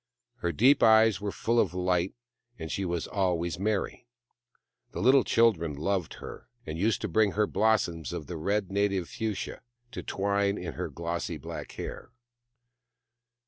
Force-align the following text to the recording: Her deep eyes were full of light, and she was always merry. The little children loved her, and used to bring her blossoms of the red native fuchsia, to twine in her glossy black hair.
Her 0.37 0.51
deep 0.51 0.81
eyes 0.81 1.21
were 1.21 1.31
full 1.31 1.59
of 1.59 1.75
light, 1.75 2.15
and 2.57 2.71
she 2.71 2.85
was 2.85 3.05
always 3.05 3.59
merry. 3.59 4.07
The 4.93 4.99
little 4.99 5.23
children 5.23 5.75
loved 5.75 6.15
her, 6.15 6.49
and 6.65 6.75
used 6.79 7.01
to 7.01 7.07
bring 7.07 7.33
her 7.33 7.45
blossoms 7.45 8.11
of 8.11 8.25
the 8.25 8.35
red 8.37 8.71
native 8.71 9.07
fuchsia, 9.09 9.61
to 9.91 10.01
twine 10.01 10.57
in 10.57 10.73
her 10.73 10.89
glossy 10.89 11.37
black 11.37 11.73
hair. 11.73 12.09